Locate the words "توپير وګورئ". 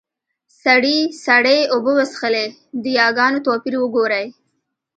3.45-4.25